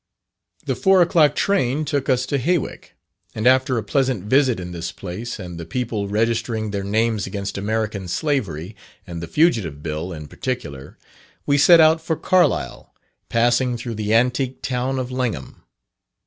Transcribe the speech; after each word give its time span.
The 0.65 0.73
four 0.73 1.03
o'clock 1.03 1.35
train 1.35 1.85
took 1.85 2.09
us 2.09 2.25
to 2.25 2.39
Hawick; 2.39 2.95
and 3.35 3.45
after 3.45 3.77
a 3.77 3.83
pleasant 3.83 4.23
visit 4.23 4.59
in 4.59 4.71
this 4.71 4.91
place, 4.91 5.37
and 5.37 5.59
the 5.59 5.63
people 5.67 6.07
registering 6.07 6.71
their 6.71 6.83
names 6.83 7.27
against 7.27 7.55
American 7.55 8.07
Slavery, 8.07 8.75
and 9.05 9.21
the 9.21 9.27
Fugitive 9.27 9.83
Bill 9.83 10.11
in 10.11 10.27
particular, 10.27 10.97
we 11.45 11.59
set 11.59 11.79
out 11.79 12.01
for 12.01 12.15
Carlisle, 12.15 12.95
passing 13.29 13.77
through 13.77 13.93
the 13.93 14.11
antique 14.15 14.63
town 14.63 14.97
of 14.97 15.11
Langholm. 15.11 15.61